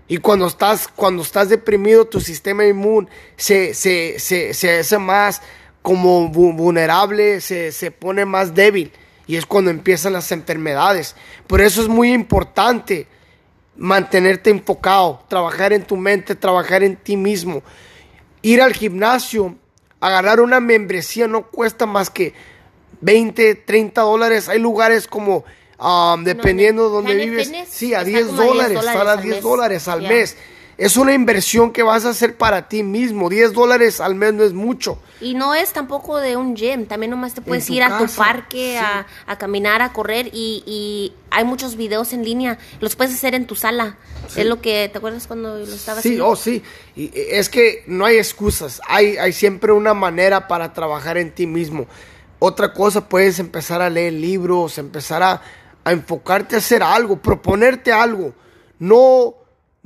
Y 0.09 0.19
cuando 0.19 0.47
estás, 0.47 0.87
cuando 0.89 1.23
estás 1.23 1.49
deprimido, 1.49 2.05
tu 2.05 2.21
sistema 2.21 2.65
inmune 2.65 3.09
se, 3.37 3.73
se, 3.75 4.19
se, 4.19 4.53
se 4.53 4.79
hace 4.79 4.99
más 4.99 5.43
como 5.87 6.29
vu- 6.33 6.53
vulnerable, 6.53 7.41
se, 7.41 7.71
se 7.71 7.93
pone 7.93 8.25
más 8.25 8.57
débil. 8.57 8.91
Y 9.29 9.37
es 9.37 9.47
cuando 9.47 9.71
empiezan 9.71 10.15
las 10.15 10.33
enfermedades. 10.33 11.15
Por 11.47 11.61
eso 11.61 11.81
es 11.81 11.87
muy 11.87 12.13
importante 12.13 13.07
mantenerte 13.77 14.51
enfocado, 14.51 15.23
trabajar 15.29 15.73
en 15.73 15.85
tu 15.85 15.97
mente, 15.97 16.35
trabajar 16.35 16.83
en 16.83 16.97
ti 16.97 17.17
mismo. 17.17 17.63
Ir 18.43 18.61
al 18.63 18.73
gimnasio, 18.73 19.55
agarrar 20.01 20.41
una 20.41 20.59
membresía 20.59 21.29
no 21.29 21.43
cuesta 21.47 21.87
más 21.87 22.11
que 22.11 22.35
20, 23.01 23.55
30 23.55 24.01
dólares. 24.01 24.49
Hay 24.49 24.59
lugares 24.59 25.07
como, 25.07 25.45
um, 25.79 26.25
dependiendo 26.25 26.89
de 26.89 26.91
dónde 26.91 27.15
Planet 27.15 27.31
vives, 27.31 27.69
sí, 27.71 27.95
a 27.95 27.99
está 27.99 28.09
10 28.11 28.27
como 28.27 28.41
a 28.41 28.43
10 28.43 28.49
dólares, 28.55 28.75
dólares 28.83 29.09
al 29.09 29.23
10 29.23 29.35
mes. 29.37 29.43
dólares 29.45 29.89
al 29.89 30.01
Ya. 30.01 30.09
mes. 30.09 30.37
Es 30.79 30.97
una 30.97 31.15
inversión 31.15 31.73
que 31.73 31.83
vas 31.83 32.05
a 32.05 32.11
hacer 32.11 32.37
para 32.37 32.69
ti 32.69 32.83
mismo. 32.83 33.31
10 33.31 33.53
dólares 33.55 34.01
al 34.01 34.15
mes 34.15 34.35
no 34.35 34.45
es 34.45 34.53
mucho. 34.53 34.99
Y 35.21 35.35
no 35.35 35.55
es 35.55 35.73
tampoco 35.73 36.19
de 36.19 36.37
un 36.37 36.55
gym, 36.55 36.85
también 36.87 37.11
nomás 37.11 37.33
te 37.33 37.41
puedes 37.41 37.69
ir 37.71 37.83
a 37.83 37.99
tu 37.99 38.07
parque 38.15 38.73
sí. 38.73 38.77
a, 38.77 39.07
a 39.27 39.39
caminar, 39.39 39.81
a 39.81 39.93
correr 39.95 40.29
y, 40.33 40.63
y 40.67 41.15
hay 41.31 41.45
muchos 41.45 41.77
videos 41.77 42.13
en 42.13 42.25
línea, 42.25 42.59
los 42.81 42.95
puedes 42.97 43.15
hacer 43.15 43.35
en 43.35 43.47
tu 43.47 43.55
sala. 43.57 43.97
Sí. 44.29 44.41
Es 44.43 44.47
lo 44.47 44.61
que, 44.61 44.91
¿te 44.93 44.99
acuerdas 44.99 45.27
cuando 45.27 45.57
lo 45.59 45.65
estaba 45.65 46.03
Sí, 46.03 46.09
haciendo? 46.09 46.29
oh 46.29 46.37
sí. 46.37 46.63
Y 46.95 47.05
y 47.05 47.13
es 47.31 47.49
que 47.49 47.85
no 47.87 48.05
hay 48.05 48.19
excusas. 48.19 48.83
Hay, 48.87 49.17
hay 49.17 49.33
siempre 49.33 49.73
una 49.73 49.95
manera 49.95 50.47
para 50.49 50.75
trabajar 50.75 51.17
en 51.17 51.33
ti 51.35 51.47
mismo. 51.47 51.87
Otra 52.39 52.75
cosa, 52.75 53.09
puedes 53.09 53.39
empezar 53.39 53.81
a 53.81 53.89
leer 53.89 54.13
libros, 54.13 54.77
empezar 54.77 55.23
a, 55.23 55.41
a 55.85 55.93
enfocarte 55.93 56.57
a 56.57 56.59
hacer 56.59 56.83
algo, 56.83 57.17
proponerte 57.17 57.93
algo. 57.93 58.35
No, 58.79 59.35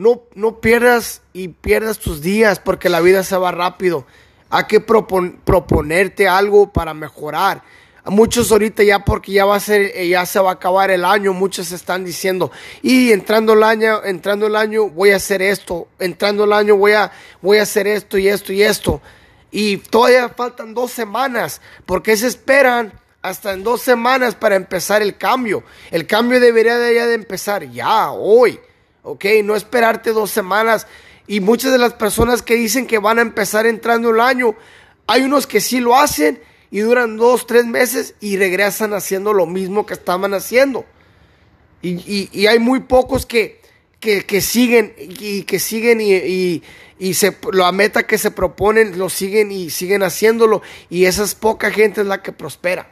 no, 0.00 0.23
no 0.35 0.61
pierdas 0.61 1.21
y 1.35 1.49
pierdas 1.49 1.99
tus 1.99 2.23
días 2.23 2.59
porque 2.59 2.88
la 2.88 3.00
vida 3.00 3.23
se 3.23 3.37
va 3.37 3.52
rápido. 3.52 4.07
Hay 4.49 4.64
que 4.64 4.85
propon- 4.85 5.38
proponerte 5.45 6.26
algo 6.26 6.73
para 6.73 6.95
mejorar. 6.95 7.62
Muchos 8.07 8.50
ahorita 8.50 8.83
ya 8.83 9.04
porque 9.04 9.33
ya 9.33 9.45
va 9.45 9.57
a 9.57 9.61
ser, 9.61 9.92
eh, 9.95 10.09
ya 10.09 10.25
se 10.25 10.40
va 10.40 10.50
a 10.50 10.54
acabar 10.54 10.90
el 10.90 11.04
año, 11.04 11.35
muchos 11.35 11.71
están 11.71 12.02
diciendo, 12.02 12.50
y 12.80 13.12
entrando 13.12 13.52
el 13.52 13.62
año, 13.62 14.02
entrando 14.02 14.47
el 14.47 14.57
año 14.57 14.88
voy 14.88 15.11
a 15.11 15.16
hacer 15.16 15.42
esto, 15.42 15.87
entrando 15.99 16.45
el 16.45 16.54
año 16.54 16.76
voy 16.76 16.92
a, 16.92 17.12
voy 17.42 17.59
a 17.59 17.62
hacer 17.62 17.87
esto 17.87 18.16
y 18.16 18.26
esto 18.26 18.54
y 18.54 18.62
esto. 18.62 19.02
Y 19.50 19.76
todavía 19.76 20.30
faltan 20.30 20.73
dos 20.73 20.92
semanas, 20.92 21.61
porque 21.85 22.16
se 22.16 22.26
esperan 22.26 22.95
hasta 23.21 23.52
en 23.52 23.62
dos 23.62 23.83
semanas 23.83 24.35
para 24.35 24.57
empezar 24.57 25.02
el 25.02 25.19
cambio. 25.19 25.62
El 25.90 26.07
cambio 26.07 26.40
debería 26.40 26.78
de, 26.78 26.95
ya 26.95 27.07
de 27.07 27.14
empezar 27.14 27.71
ya, 27.71 28.12
hoy, 28.12 28.59
¿ok? 29.12 29.25
No 29.45 29.57
esperarte 29.57 30.11
dos 30.12 30.31
semanas. 30.31 30.87
Y 31.26 31.40
muchas 31.40 31.71
de 31.73 31.79
las 31.79 31.93
personas 31.95 32.43
que 32.43 32.55
dicen 32.57 32.87
que 32.87 32.99
van 32.99 33.19
a 33.19 33.23
empezar 33.23 33.67
entrando 33.67 34.11
el 34.11 34.21
año, 34.21 34.55
hay 35.07 35.23
unos 35.23 35.47
que 35.47 35.61
sí 35.61 35.81
lo 35.81 35.97
hacen 35.97 36.40
y 36.71 36.81
duran 36.81 37.17
dos, 37.17 37.47
tres 37.47 37.67
meses 37.67 38.14
y 38.21 38.37
regresan 38.37 38.95
haciendo 38.95 39.33
lo 39.33 39.47
mismo 39.47 39.87
que 39.87 39.95
estaban 39.95 40.35
haciendo. 40.35 40.85
Y, 41.83 42.29
y- 42.33 42.47
hay 42.47 42.59
muy 42.59 42.81
pocos 42.81 43.26
que, 43.26 43.61
que, 44.00 44.26
que 44.26 44.40
siguen 44.40 44.95
y 44.99 45.43
que 45.45 45.59
siguen 45.59 46.00
y, 46.00 46.12
y- 46.14 46.62
y 46.99 47.14
se, 47.14 47.35
la 47.52 47.73
meta 47.73 48.07
que 48.07 48.19
se 48.19 48.31
proponen 48.31 48.99
lo 48.99 49.09
siguen 49.09 49.50
y 49.52 49.71
siguen 49.71 50.02
haciéndolo. 50.02 50.61
Y 50.90 51.07
esa 51.07 51.25
es 51.25 51.35
poca 51.35 51.71
gente 51.71 52.02
es 52.02 52.07
la 52.07 52.23
que 52.23 52.33
prospera. 52.33 52.90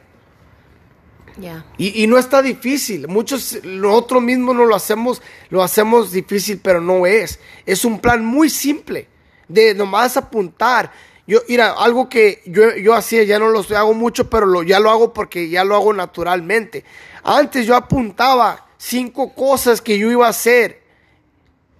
Ya. 1.39 1.65
Y, 1.77 2.03
y 2.03 2.07
no 2.07 2.17
está 2.17 2.41
difícil. 2.41 3.07
Muchos 3.07 3.59
nosotros 3.63 4.21
mismos 4.21 4.55
no 4.55 4.65
lo 4.65 4.75
hacemos, 4.75 5.21
lo 5.49 5.63
hacemos 5.63 6.11
difícil, 6.11 6.59
pero 6.61 6.81
no 6.81 7.05
es. 7.05 7.39
Es 7.65 7.85
un 7.85 7.99
plan 7.99 8.23
muy 8.23 8.49
simple 8.49 9.07
de 9.47 9.73
nomás 9.73 10.17
apuntar. 10.17 10.91
Yo, 11.27 11.39
mira, 11.47 11.73
algo 11.73 12.09
que 12.09 12.41
yo, 12.45 12.75
yo 12.75 12.93
hacía, 12.93 13.23
ya 13.23 13.37
no 13.39 13.49
lo 13.49 13.59
hago 13.75 13.93
mucho, 13.93 14.29
pero 14.29 14.45
lo, 14.45 14.63
ya 14.63 14.79
lo 14.79 14.89
hago 14.89 15.13
porque 15.13 15.49
ya 15.49 15.63
lo 15.63 15.75
hago 15.75 15.93
naturalmente. 15.93 16.83
Antes 17.23 17.65
yo 17.65 17.75
apuntaba 17.75 18.67
cinco 18.77 19.33
cosas 19.35 19.81
que 19.81 19.97
yo 19.97 20.09
iba 20.09 20.25
a 20.25 20.29
hacer 20.29 20.81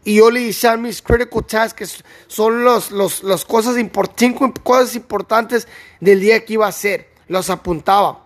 y 0.04 0.16
yo 0.16 0.32
le 0.32 0.42
decía 0.42 0.78
mis 0.78 1.02
critical 1.02 1.46
tasks, 1.46 1.74
que 1.74 2.04
son 2.28 2.64
los, 2.64 2.92
los, 2.92 3.24
las 3.24 3.44
cosas 3.46 3.76
cinco 4.16 4.54
cosas 4.64 4.96
importantes 4.96 5.68
del 6.00 6.20
día 6.20 6.46
que 6.46 6.54
iba 6.54 6.66
a 6.66 6.70
hacer. 6.70 7.10
Los 7.28 7.50
apuntaba 7.50 8.24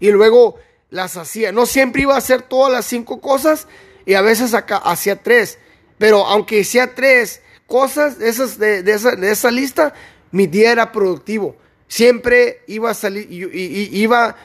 y 0.00 0.10
luego 0.10 0.56
las 0.90 1.16
hacía. 1.16 1.52
No 1.52 1.66
siempre 1.66 2.02
iba 2.02 2.14
a 2.14 2.18
hacer 2.18 2.42
todas 2.42 2.72
las 2.72 2.84
cinco 2.84 3.20
cosas 3.20 3.66
y 4.04 4.14
a 4.14 4.22
veces 4.22 4.54
hacía 4.54 5.22
tres. 5.22 5.58
Pero 5.98 6.26
aunque 6.26 6.60
hacía 6.60 6.94
tres 6.94 7.42
cosas 7.66 8.20
esas, 8.20 8.58
de, 8.58 8.80
esa, 8.80 9.12
de 9.12 9.30
esa 9.30 9.50
lista, 9.50 9.94
mi 10.32 10.46
día 10.46 10.72
era 10.72 10.92
productivo. 10.92 11.56
Siempre 11.88 12.62
iba 12.66 12.90
a 12.90 12.94
salir 12.94 13.28
y, 13.30 14.00
iba 14.00 14.36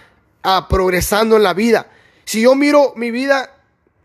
a 0.44 0.68
progresando 0.68 1.36
en 1.36 1.44
la 1.44 1.54
vida. 1.54 1.88
Si 2.24 2.42
yo 2.42 2.56
miro 2.56 2.94
mi 2.96 3.12
vida, 3.12 3.56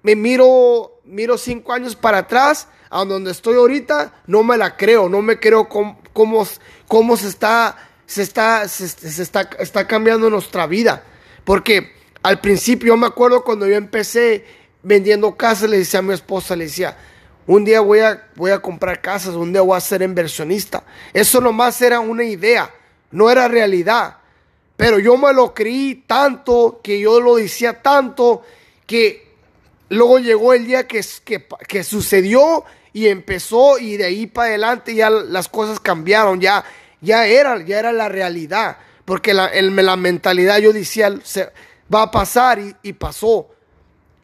me 0.02 0.16
miro, 0.16 1.00
miro 1.04 1.38
cinco 1.38 1.72
años 1.72 1.96
para 1.96 2.18
atrás, 2.18 2.68
a 2.90 3.04
donde 3.04 3.30
estoy 3.30 3.56
ahorita, 3.56 4.22
no 4.26 4.42
me 4.42 4.56
la 4.56 4.76
creo, 4.76 5.08
no 5.08 5.22
me 5.22 5.38
creo 5.38 5.68
cómo, 5.68 6.00
cómo, 6.12 6.46
cómo 6.86 7.16
se 7.16 7.28
está, 7.28 7.76
se 8.06 8.22
está, 8.22 8.68
se 8.68 9.22
está, 9.22 9.48
está 9.58 9.86
cambiando 9.86 10.28
nuestra 10.28 10.66
vida. 10.66 11.04
Porque 11.44 11.99
al 12.22 12.40
principio 12.40 12.88
yo 12.88 12.96
me 12.96 13.06
acuerdo 13.06 13.42
cuando 13.44 13.66
yo 13.66 13.76
empecé 13.76 14.44
vendiendo 14.82 15.36
casas, 15.36 15.70
le 15.70 15.78
decía 15.78 16.00
a 16.00 16.02
mi 16.02 16.14
esposa, 16.14 16.56
le 16.56 16.64
decía, 16.64 16.96
un 17.46 17.64
día 17.64 17.80
voy 17.80 18.00
a, 18.00 18.28
voy 18.36 18.50
a 18.50 18.60
comprar 18.60 19.00
casas, 19.00 19.34
un 19.34 19.52
día 19.52 19.62
voy 19.62 19.76
a 19.76 19.80
ser 19.80 20.02
inversionista. 20.02 20.84
Eso 21.12 21.40
nomás 21.40 21.80
era 21.82 22.00
una 22.00 22.24
idea, 22.24 22.70
no 23.10 23.30
era 23.30 23.48
realidad. 23.48 24.16
Pero 24.76 24.98
yo 24.98 25.16
me 25.16 25.32
lo 25.32 25.52
creí 25.52 26.04
tanto, 26.06 26.80
que 26.82 27.00
yo 27.00 27.20
lo 27.20 27.36
decía 27.36 27.82
tanto, 27.82 28.42
que 28.86 29.28
luego 29.90 30.18
llegó 30.18 30.54
el 30.54 30.66
día 30.66 30.86
que, 30.86 31.04
que, 31.68 31.84
sucedió 31.84 32.64
y 32.92 33.08
empezó 33.08 33.78
y 33.78 33.96
de 33.96 34.04
ahí 34.06 34.26
para 34.26 34.48
adelante 34.48 34.94
ya 34.94 35.10
las 35.10 35.48
cosas 35.48 35.80
cambiaron, 35.80 36.40
ya, 36.40 36.64
ya, 37.00 37.26
era, 37.26 37.62
ya 37.62 37.78
era 37.78 37.92
la 37.92 38.08
realidad. 38.08 38.78
Porque 39.04 39.34
la, 39.34 39.46
el- 39.48 39.74
la 39.74 39.96
mentalidad 39.96 40.58
yo 40.58 40.72
decía, 40.72 41.12
va 41.92 42.02
a 42.02 42.10
pasar 42.10 42.58
y, 42.82 42.92
pasó. 42.92 43.48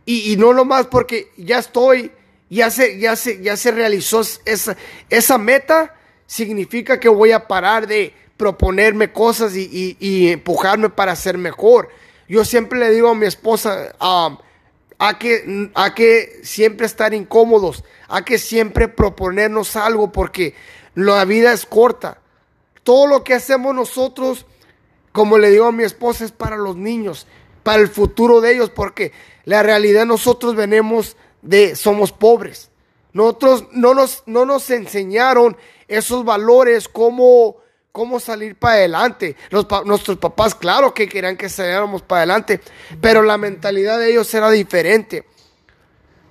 Y, 0.05 0.37
no 0.37 0.53
nomás 0.53 0.87
porque 0.87 1.33
ya 1.37 1.59
estoy, 1.59 2.13
ya 2.49 2.71
se, 2.71 2.99
ya 2.99 3.17
se, 3.17 3.43
ya 3.43 3.57
se 3.57 3.71
realizó 3.73 4.23
esa, 4.45 4.77
esa 5.11 5.39
meta, 5.39 5.95
significa 6.27 7.01
que 7.01 7.09
voy 7.09 7.33
a 7.33 7.47
parar 7.49 7.87
de 7.87 8.15
proponerme 8.37 9.13
cosas 9.13 9.55
y, 9.57 10.29
empujarme 10.31 10.91
para 10.91 11.17
ser 11.17 11.39
mejor. 11.39 11.89
Yo 12.29 12.45
siempre 12.45 12.79
le 12.79 12.91
digo 12.91 13.09
a 13.09 13.15
mi 13.15 13.27
esposa, 13.27 13.95
um, 14.01 14.37
hay 14.99 15.15
que, 15.17 15.71
hay 15.75 15.91
que 15.93 16.41
siempre 16.43 16.87
estar 16.87 17.15
incómodos, 17.15 17.85
hay 18.09 18.25
que 18.25 18.39
siempre 18.39 18.89
proponernos 18.89 19.77
algo 19.77 20.11
porque 20.13 20.55
la 20.95 21.25
vida 21.25 21.53
es 21.53 21.67
corta. 21.67 22.21
Todo 22.83 23.07
lo 23.07 23.25
que 23.25 23.35
hacemos 23.35 23.75
nosotros, 23.75 24.47
como 25.13 25.39
le 25.39 25.51
digo 25.51 25.67
a 25.67 25.73
mi 25.73 25.85
esposa, 25.85 26.25
es 26.25 26.33
para 26.33 26.57
los 26.57 26.77
niños, 26.77 27.27
para 27.67 27.83
el 27.83 27.89
futuro 27.89 28.41
de 28.41 28.53
ellos, 28.53 28.71
porque 28.71 29.11
la 29.45 29.61
realidad 29.61 30.07
nosotros 30.07 30.55
venimos 30.55 31.17
de, 31.43 31.75
somos 31.75 32.13
pobres. 32.13 32.71
Nosotros 33.13 33.65
no 33.73 33.93
nos, 33.93 34.23
no 34.27 34.47
nos 34.47 34.71
enseñaron 34.71 35.57
esos 35.89 36.25
valores, 36.25 36.87
cómo, 36.87 37.57
cómo 37.91 38.21
salir 38.21 38.55
para 38.55 38.75
adelante. 38.75 39.35
Los 39.51 39.67
nuestros 39.85 40.17
papás, 40.19 40.55
claro 40.55 40.95
que 40.95 41.09
querían 41.09 41.37
que 41.37 41.49
saliéramos 41.49 42.03
para 42.03 42.21
adelante, 42.21 42.61
pero 43.01 43.21
la 43.21 43.37
mentalidad 43.37 43.99
de 43.99 44.13
ellos 44.13 44.33
era 44.33 44.49
diferente. 44.49 45.25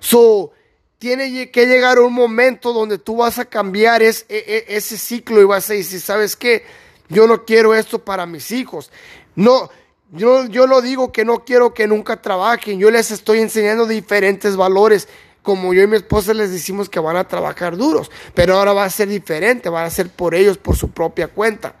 So, 0.00 0.52
tiene 0.96 1.50
que 1.50 1.66
llegar 1.66 1.98
un 1.98 2.14
momento 2.14 2.72
donde 2.72 2.96
tú 2.96 3.16
vas 3.16 3.38
a 3.38 3.44
cambiar 3.44 4.02
e- 4.02 4.08
e- 4.30 4.64
ese 4.68 4.96
ciclo 4.96 5.42
y 5.42 5.44
vas 5.44 5.68
a 5.68 5.74
decir, 5.74 6.00
¿sabes 6.00 6.34
qué? 6.34 6.64
Yo 7.10 7.26
no 7.26 7.44
quiero 7.44 7.74
esto 7.74 8.02
para 8.02 8.24
mis 8.24 8.50
hijos. 8.52 8.90
No, 9.34 9.68
yo, 10.12 10.46
yo 10.46 10.66
no 10.66 10.80
digo 10.80 11.12
que 11.12 11.24
no 11.24 11.44
quiero 11.44 11.74
que 11.74 11.86
nunca 11.86 12.20
trabajen. 12.22 12.78
Yo 12.78 12.90
les 12.90 13.10
estoy 13.10 13.40
enseñando 13.40 13.86
diferentes 13.86 14.56
valores. 14.56 15.08
Como 15.42 15.74
yo 15.74 15.82
y 15.82 15.86
mi 15.86 15.96
esposa 15.96 16.34
les 16.34 16.50
decimos 16.50 16.88
que 16.88 16.98
van 16.98 17.16
a 17.16 17.28
trabajar 17.28 17.76
duros. 17.76 18.10
Pero 18.34 18.56
ahora 18.56 18.72
va 18.72 18.84
a 18.84 18.90
ser 18.90 19.08
diferente. 19.08 19.68
Van 19.68 19.84
a 19.84 19.90
ser 19.90 20.08
por 20.10 20.34
ellos, 20.34 20.58
por 20.58 20.76
su 20.76 20.90
propia 20.90 21.28
cuenta. 21.28 21.74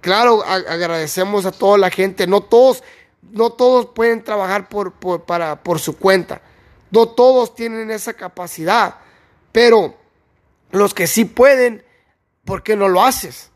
Claro, 0.00 0.44
agradecemos 0.44 1.46
a 1.46 1.52
toda 1.52 1.78
la 1.78 1.90
gente. 1.90 2.26
No 2.26 2.42
todos, 2.42 2.82
no 3.30 3.50
todos 3.50 3.86
pueden 3.86 4.22
trabajar 4.22 4.68
por, 4.68 4.92
por, 4.92 5.24
para, 5.24 5.62
por 5.62 5.80
su 5.80 5.96
cuenta. 5.96 6.40
No 6.90 7.08
todos 7.08 7.54
tienen 7.54 7.90
esa 7.90 8.14
capacidad. 8.14 8.96
Pero 9.52 9.96
los 10.70 10.94
que 10.94 11.06
sí 11.06 11.24
pueden, 11.24 11.84
¿por 12.44 12.62
qué 12.62 12.76
no 12.76 12.88
lo 12.88 13.02
haces? 13.02 13.50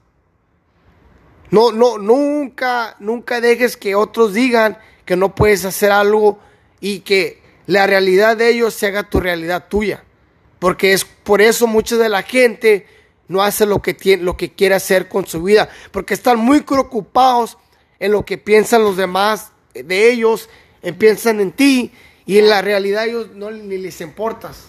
No, 1.53 1.71
no, 1.71 1.99
nunca, 1.99 2.97
nunca 2.99 3.43
dejes 3.43 3.77
que 3.77 3.95
otros 3.95 4.33
digan 4.33 4.79
que 5.05 5.17
no 5.17 5.35
puedes 5.35 5.67
hacer 5.67 5.93
algo 5.93 6.39
y 6.81 7.01
que 7.01 7.43
la 7.67 7.87
realidad 7.87 8.39
de 8.39 8.49
ellos 8.49 8.73
se 8.73 8.87
haga 8.87 9.11
tu 9.11 9.21
realidad 9.21 9.67
tuya. 9.69 10.03
Porque 10.59 10.95
es 10.95 11.05
por 11.05 11.43
eso 11.43 11.67
mucha 11.67 11.97
de 11.97 12.09
la 12.09 12.23
gente 12.23 12.87
no 13.29 13.43
hace 13.43 13.67
lo 13.67 13.83
que 13.83 13.93
tiene, 13.93 14.23
lo 14.23 14.35
que 14.35 14.53
quiere 14.53 14.75
hacer 14.75 15.09
con 15.09 15.27
su 15.27 15.43
vida, 15.43 15.69
porque 15.91 16.15
están 16.15 16.39
muy 16.39 16.63
preocupados 16.63 17.59
en 17.99 18.13
lo 18.13 18.25
que 18.25 18.39
piensan 18.39 18.83
los 18.83 18.97
demás 18.97 19.53
de 19.75 20.11
ellos, 20.11 20.49
eh, 20.81 20.95
piensan 20.95 21.39
en 21.41 21.53
ti 21.53 21.93
y 22.25 22.39
en 22.39 22.49
la 22.49 22.63
realidad 22.63 23.07
ellos 23.07 23.29
no 23.35 23.51
ni 23.51 23.77
les 23.77 24.01
importas. 24.01 24.65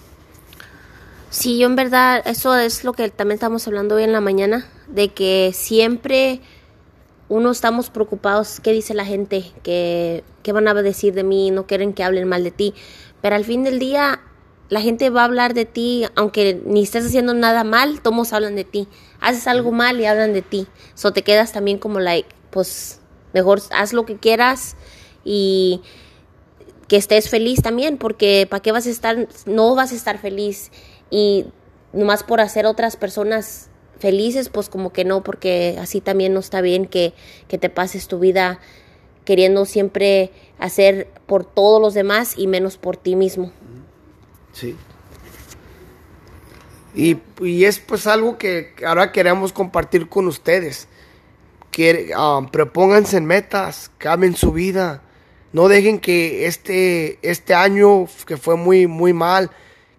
Sí, 1.30 1.58
yo 1.58 1.68
en 1.68 1.78
verdad, 1.78 2.22
eso 2.26 2.58
es 2.58 2.84
lo 2.84 2.92
que 2.92 3.10
también 3.10 3.36
estamos 3.36 3.66
hablando 3.68 3.96
hoy 3.96 4.04
en 4.04 4.12
la 4.12 4.22
mañana, 4.22 4.70
de 4.88 5.14
que 5.14 5.52
siempre 5.54 6.42
uno 7.34 7.50
estamos 7.50 7.90
preocupados, 7.90 8.60
qué 8.60 8.72
dice 8.72 8.94
la 8.94 9.06
gente, 9.06 9.44
qué, 9.64 10.24
qué 10.44 10.52
van 10.52 10.68
a 10.68 10.76
decir 10.76 11.16
de 11.16 11.24
mí, 11.24 11.50
no 11.50 11.66
quieren 11.66 11.94
que 11.94 12.04
hablen 12.04 12.28
mal 12.28 12.44
de 12.44 12.52
ti, 12.52 12.76
pero 13.22 13.36
al 13.36 13.44
fin 13.44 13.64
del 13.64 13.80
día 13.80 14.22
la 14.70 14.82
gente 14.82 15.10
va 15.10 15.22
a 15.22 15.26
hablar 15.26 15.56
de 15.56 15.66
ti, 15.66 16.06
aunque 16.16 16.62
ni 16.64 16.84
estés 16.84 17.08
haciendo 17.08 17.34
nada 17.34 17.64
mal, 17.64 18.02
todos 18.02 18.34
hablan 18.34 18.56
de 18.56 18.66
ti. 18.66 18.88
Haces 19.20 19.48
algo 19.48 19.72
mal 19.72 20.00
y 20.00 20.06
hablan 20.06 20.34
de 20.34 20.44
ti. 20.44 20.68
So 20.94 21.12
te 21.12 21.24
quedas 21.24 21.52
también 21.52 21.80
como 21.80 22.00
like, 22.00 22.30
pues 22.52 23.02
mejor 23.34 23.62
haz 23.72 23.94
lo 23.94 24.06
que 24.06 24.18
quieras 24.18 24.76
y 25.26 25.82
que 26.88 26.98
estés 26.98 27.30
feliz 27.30 27.64
también, 27.64 27.98
porque 27.98 28.46
¿para 28.48 28.62
qué 28.62 28.72
vas 28.72 28.86
a 28.86 28.92
estar? 28.92 29.28
No 29.48 29.74
vas 29.74 29.92
a 29.92 29.96
estar 29.96 30.20
feliz 30.20 30.72
y 31.10 31.46
nomás 31.94 32.24
por 32.24 32.42
hacer 32.42 32.68
otras 32.68 32.96
personas 32.96 33.72
felices, 34.04 34.50
pues 34.50 34.68
como 34.68 34.92
que 34.92 35.06
no, 35.06 35.24
porque 35.24 35.78
así 35.80 36.02
también 36.02 36.34
no 36.34 36.42
está 36.42 36.60
bien 36.60 36.88
que, 36.88 37.14
que 37.48 37.58
te 37.58 37.70
pases 37.70 38.10
tu 38.10 38.20
vida 38.20 38.60
queriendo 39.24 39.64
siempre 39.64 40.30
hacer 40.60 41.08
por 41.26 41.46
todos 41.46 41.82
los 41.82 41.94
demás 41.94 42.34
y 42.36 42.48
menos 42.48 42.78
por 42.78 42.98
ti 42.98 43.16
mismo. 43.16 43.54
Sí. 44.52 44.76
Y, 46.94 47.16
y 47.40 47.64
es 47.64 47.80
pues 47.80 48.06
algo 48.06 48.38
que 48.38 48.74
ahora 48.86 49.14
queremos 49.14 49.54
compartir 49.54 50.10
con 50.10 50.28
ustedes. 50.28 50.90
Que 51.72 52.12
um, 52.14 52.50
propónganse 52.50 53.16
en 53.16 53.26
metas, 53.26 53.90
cambien 54.00 54.36
su 54.36 54.52
vida. 54.52 55.02
No 55.54 55.70
dejen 55.70 55.98
que 55.98 56.46
este, 56.46 57.20
este 57.22 57.54
año 57.54 58.06
que 58.26 58.36
fue 58.36 58.58
muy, 58.58 58.86
muy 58.86 59.14
mal, 59.14 59.50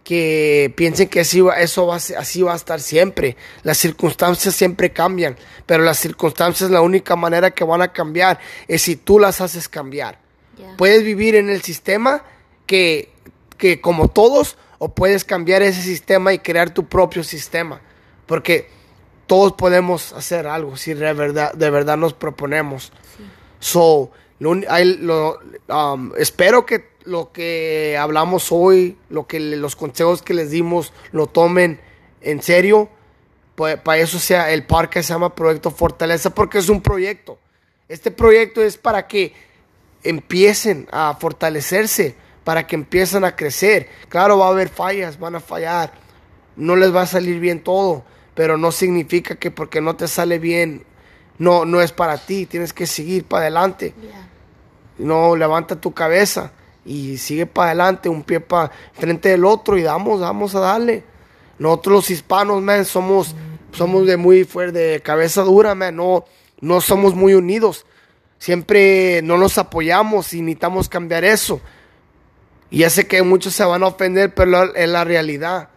que 0.05 0.73
piensen 0.77 1.09
que 1.09 1.21
así 1.21 1.41
va, 1.41 1.55
eso 1.55 1.87
va, 1.87 1.97
así 1.97 2.43
va 2.43 2.53
a 2.53 2.57
estar 2.57 2.81
siempre. 2.81 3.37
Las 3.63 3.79
circunstancias 3.79 4.55
siempre 4.55 4.93
cambian, 4.93 5.37
pero 5.67 5.83
las 5.83 5.99
circunstancias 5.99 6.71
la 6.71 6.83
única 6.83 7.17
manera 7.17 7.51
que 7.51 7.65
van 7.65 7.83
a 7.83 7.93
cambiar 7.93 8.39
es 8.69 8.83
si 8.83 8.97
tú 8.97 9.19
las 9.19 9.41
haces 9.41 9.69
cambiar. 9.69 10.23
Puedes 10.77 11.03
vivir 11.03 11.35
en 11.35 11.49
el 11.49 11.63
sistema 11.63 12.23
que, 12.67 13.11
que 13.59 13.81
como 13.81 14.09
todos, 14.09 14.57
o 14.79 14.95
puedes 14.95 15.25
cambiar 15.25 15.63
ese 15.63 15.83
sistema 15.83 16.33
y 16.33 16.39
crear 16.39 16.71
tu 16.71 16.87
propio 16.87 17.25
sistema, 17.25 17.81
porque 18.27 18.69
todos 19.27 19.53
podemos 19.53 20.13
hacer 20.13 20.47
algo 20.47 20.77
si 20.77 20.93
de 20.95 21.13
verdad, 21.13 21.55
de 21.55 21.71
verdad 21.71 21.97
nos 21.97 22.13
proponemos. 22.13 22.93
So, 23.65 24.11
lo, 24.41 24.51
um, 25.71 26.13
espero 26.19 26.67
que 26.67 26.91
lo 27.05 27.33
que 27.33 27.97
hablamos 27.99 28.53
hoy, 28.53 28.99
lo 29.09 29.27
que 29.27 29.41
los 29.41 29.75
consejos 29.75 30.21
que 30.21 30.35
les 30.35 30.51
dimos, 30.51 30.93
lo 31.13 31.29
tomen 31.29 31.81
en 32.21 32.43
serio. 32.43 32.91
Para 33.55 33.97
eso 33.97 34.19
sea 34.19 34.53
el 34.53 34.67
parque 34.67 35.03
se 35.03 35.15
llama 35.15 35.35
Proyecto 35.35 35.71
Fortaleza 35.71 36.29
porque 36.29 36.59
es 36.59 36.69
un 36.69 36.83
proyecto. 36.83 37.39
Este 37.89 38.11
proyecto 38.11 38.63
es 38.63 38.77
para 38.77 39.07
que 39.07 39.33
empiecen 40.03 40.87
a 40.93 41.17
fortalecerse, 41.19 42.17
para 42.45 42.67
que 42.67 42.77
empiecen 42.77 43.25
a 43.25 43.35
crecer. 43.35 43.89
Claro, 44.11 44.37
va 44.37 44.49
a 44.49 44.51
haber 44.51 44.69
fallas, 44.69 45.19
van 45.19 45.37
a 45.37 45.41
fallar, 45.41 45.91
no 46.57 46.77
les 46.77 46.95
va 46.95 47.01
a 47.01 47.07
salir 47.07 47.41
bien 47.41 47.65
todo, 47.65 48.05
pero 48.35 48.59
no 48.59 48.73
significa 48.73 49.37
que 49.37 49.51
porque 49.51 49.81
no 49.81 49.97
te 49.97 50.07
sale 50.07 50.39
bien, 50.39 50.85
no, 51.39 51.65
no 51.65 51.81
es 51.81 51.93
para 51.93 52.19
ti, 52.19 52.47
tienes 52.47 52.73
que 52.73 52.87
seguir 52.87 53.25
para 53.25 53.43
adelante. 53.43 53.95
No, 54.99 55.35
levanta 55.35 55.81
tu 55.81 55.93
cabeza 55.93 56.53
y 56.85 57.17
sigue 57.17 57.47
para 57.47 57.69
adelante, 57.69 58.09
un 58.09 58.23
pie 58.23 58.41
para 58.41 58.71
frente 58.93 59.31
del 59.31 59.45
otro 59.45 59.77
y 59.77 59.83
damos, 59.83 60.21
vamos 60.21 60.55
a 60.55 60.61
darle. 60.61 61.03
Nosotros 61.59 61.95
los 61.95 62.11
hispanos, 62.11 62.63
man, 62.63 62.85
somos, 62.85 63.35
somos 63.73 64.07
de 64.07 64.17
muy 64.17 64.45
fuerte, 64.45 64.79
de 64.79 65.01
cabeza 65.01 65.43
dura, 65.43 65.75
man, 65.75 65.97
no, 65.97 66.25
no 66.61 66.81
somos 66.81 67.15
muy 67.15 67.35
unidos. 67.35 67.87
Siempre 68.39 69.21
no 69.23 69.39
nos 69.39 69.59
apoyamos 69.59 70.33
y 70.35 70.43
necesitamos 70.43 70.89
cambiar 70.89 71.25
eso. 71.25 71.61
Y 72.71 72.79
ya 72.79 72.91
sé 72.91 73.07
que 73.07 73.23
muchos 73.23 73.55
se 73.55 73.65
van 73.65 73.83
a 73.83 73.87
ofender, 73.87 74.35
pero 74.35 74.75
es 74.75 74.89
la 74.89 75.05
realidad. 75.05 75.69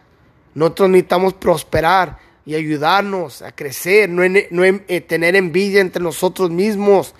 Nosotros 0.54 0.90
necesitamos 0.90 1.34
prosperar 1.34 2.18
y 2.48 2.54
ayudarnos 2.54 3.42
a 3.42 3.52
crecer, 3.52 4.08
no, 4.08 4.22
no 4.48 4.64
eh, 4.64 5.00
tener 5.02 5.36
envidia 5.36 5.82
entre 5.82 6.02
nosotros 6.02 6.50
mismos. 6.50 7.14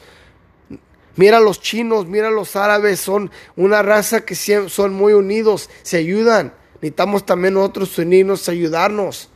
Mira 1.17 1.39
los 1.39 1.61
chinos, 1.61 2.07
mira 2.07 2.31
los 2.31 2.57
árabes, 2.57 2.99
son 2.99 3.31
una 3.55 3.83
raza 3.83 4.23
que 4.23 4.35
son 4.35 4.95
muy 4.95 5.13
unidos, 5.13 5.69
se 5.83 5.99
ayudan. 5.99 6.55
Necesitamos 6.77 7.27
también 7.27 7.53
nosotros 7.53 7.99
unirnos, 7.99 8.49
ayudarnos. 8.49 9.29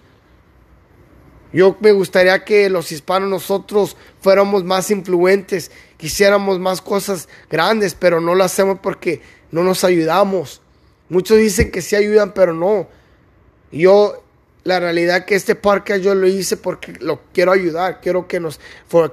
Yo 1.52 1.76
me 1.80 1.92
gustaría 1.92 2.42
que 2.42 2.70
los 2.70 2.90
hispanos 2.90 3.28
nosotros 3.28 3.94
fuéramos 4.22 4.64
más 4.64 4.90
influentes, 4.90 5.70
quisiéramos 5.98 6.58
más 6.58 6.80
cosas 6.80 7.28
grandes, 7.50 7.94
pero 7.94 8.18
no 8.18 8.34
lo 8.34 8.44
hacemos 8.44 8.78
porque 8.82 9.20
no 9.50 9.62
nos 9.62 9.84
ayudamos. 9.84 10.62
Muchos 11.10 11.36
dicen 11.36 11.70
que 11.70 11.82
sí 11.82 11.96
ayudan, 11.96 12.32
pero 12.32 12.54
no. 12.54 12.88
Yo, 13.70 14.22
la 14.64 14.80
realidad 14.80 15.24
que 15.24 15.34
este 15.34 15.54
parque 15.54 16.00
yo 16.00 16.14
lo 16.14 16.26
hice 16.26 16.56
porque 16.56 16.94
lo 17.00 17.20
quiero 17.32 17.52
ayudar, 17.52 18.00
quiero 18.00 18.28
que 18.28 18.40
nos, 18.40 18.60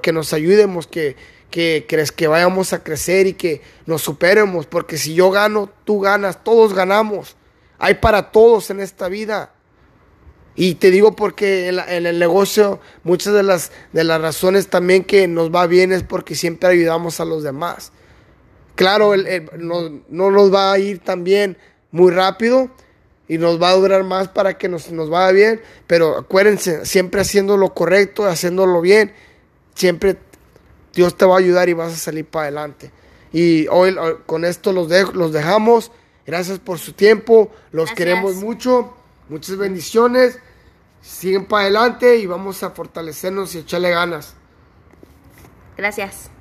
que 0.02 0.12
nos 0.12 0.32
ayudemos, 0.32 0.86
que, 0.86 1.16
que, 1.50 1.86
que 2.16 2.28
vayamos 2.28 2.72
a 2.72 2.82
crecer 2.82 3.26
y 3.26 3.34
que 3.34 3.60
nos 3.86 4.02
superemos, 4.02 4.66
porque 4.66 4.96
si 4.96 5.14
yo 5.14 5.30
gano, 5.30 5.70
tú 5.84 6.00
ganas, 6.00 6.44
todos 6.44 6.74
ganamos. 6.74 7.36
Hay 7.78 7.94
para 7.94 8.30
todos 8.30 8.70
en 8.70 8.80
esta 8.80 9.08
vida. 9.08 9.52
Y 10.54 10.74
te 10.74 10.90
digo 10.90 11.16
porque 11.16 11.68
en, 11.68 12.06
el 12.06 12.18
negocio 12.18 12.80
muchas 13.02 13.32
de 13.32 13.42
las, 13.42 13.72
de 13.92 14.04
las 14.04 14.20
razones 14.20 14.68
también 14.68 15.04
que 15.04 15.26
nos 15.26 15.52
va 15.54 15.66
bien 15.66 15.92
es 15.92 16.02
porque 16.02 16.34
siempre 16.34 16.68
ayudamos 16.68 17.20
a 17.20 17.24
los 17.24 17.42
demás. 17.42 17.92
Claro, 18.74 19.12
no, 19.58 20.30
nos 20.30 20.52
va 20.52 20.72
a 20.72 20.78
ir 20.78 20.98
tan 20.98 21.24
bien 21.24 21.56
muy 21.90 22.12
rápido 22.12 22.70
y 23.30 23.38
nos 23.38 23.62
va 23.62 23.70
a 23.70 23.74
durar 23.74 24.02
más 24.02 24.26
para 24.26 24.58
que 24.58 24.68
nos, 24.68 24.90
nos 24.90 25.08
vaya 25.08 25.30
bien, 25.30 25.62
pero 25.86 26.18
acuérdense, 26.18 26.84
siempre 26.84 27.20
haciendo 27.20 27.56
lo 27.56 27.72
correcto, 27.74 28.26
haciéndolo 28.26 28.80
bien, 28.80 29.14
siempre 29.76 30.18
Dios 30.92 31.16
te 31.16 31.26
va 31.26 31.36
a 31.36 31.38
ayudar 31.38 31.68
y 31.68 31.74
vas 31.74 31.92
a 31.92 31.96
salir 31.96 32.24
para 32.24 32.46
adelante. 32.46 32.90
Y 33.32 33.68
hoy 33.68 33.96
con 34.26 34.44
esto 34.44 34.72
los, 34.72 34.90
los 35.14 35.32
dejamos. 35.32 35.92
Gracias 36.26 36.58
por 36.58 36.80
su 36.80 36.92
tiempo. 36.92 37.52
Los 37.70 37.92
queremos 37.92 38.34
mucho. 38.34 38.96
Muchas 39.28 39.56
bendiciones. 39.56 40.40
Siguen 41.00 41.46
para 41.46 41.62
adelante 41.62 42.16
y 42.16 42.26
vamos 42.26 42.64
a 42.64 42.70
fortalecernos 42.70 43.54
y 43.54 43.58
echarle 43.58 43.90
ganas. 43.90 44.34
Gracias. 45.76 46.32